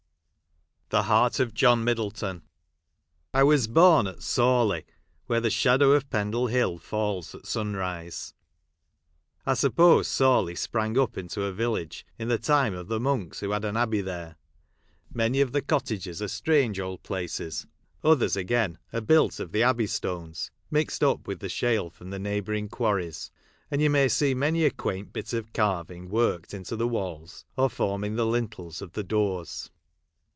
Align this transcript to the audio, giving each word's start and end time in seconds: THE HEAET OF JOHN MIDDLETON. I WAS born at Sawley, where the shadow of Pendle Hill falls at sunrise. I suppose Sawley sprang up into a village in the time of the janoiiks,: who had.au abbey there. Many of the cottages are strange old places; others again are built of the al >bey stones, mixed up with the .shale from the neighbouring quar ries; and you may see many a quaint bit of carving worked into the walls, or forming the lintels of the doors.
THE 0.93 1.03
HEAET 1.03 1.39
OF 1.39 1.53
JOHN 1.53 1.85
MIDDLETON. 1.85 2.41
I 3.33 3.43
WAS 3.43 3.67
born 3.69 4.07
at 4.07 4.21
Sawley, 4.21 4.83
where 5.25 5.39
the 5.39 5.49
shadow 5.49 5.93
of 5.93 6.09
Pendle 6.09 6.47
Hill 6.47 6.79
falls 6.79 7.33
at 7.33 7.45
sunrise. 7.45 8.33
I 9.45 9.53
suppose 9.53 10.09
Sawley 10.09 10.53
sprang 10.53 10.99
up 10.99 11.17
into 11.17 11.43
a 11.45 11.53
village 11.53 12.05
in 12.19 12.27
the 12.27 12.37
time 12.37 12.73
of 12.73 12.89
the 12.89 12.99
janoiiks,: 12.99 13.39
who 13.39 13.51
had.au 13.51 13.77
abbey 13.77 14.01
there. 14.01 14.35
Many 15.13 15.39
of 15.39 15.53
the 15.53 15.61
cottages 15.61 16.21
are 16.21 16.27
strange 16.27 16.77
old 16.77 17.03
places; 17.03 17.65
others 18.03 18.35
again 18.35 18.77
are 18.91 18.99
built 18.99 19.39
of 19.39 19.53
the 19.53 19.63
al 19.63 19.75
>bey 19.75 19.85
stones, 19.85 20.51
mixed 20.69 21.05
up 21.05 21.25
with 21.25 21.39
the 21.39 21.47
.shale 21.47 21.89
from 21.89 22.09
the 22.09 22.19
neighbouring 22.19 22.67
quar 22.67 22.95
ries; 22.97 23.31
and 23.71 23.81
you 23.81 23.89
may 23.89 24.09
see 24.09 24.33
many 24.33 24.65
a 24.65 24.69
quaint 24.71 25.13
bit 25.13 25.31
of 25.31 25.53
carving 25.53 26.09
worked 26.09 26.53
into 26.53 26.75
the 26.75 26.85
walls, 26.85 27.45
or 27.55 27.69
forming 27.69 28.17
the 28.17 28.25
lintels 28.27 28.81
of 28.81 28.91
the 28.91 29.05
doors. 29.05 29.71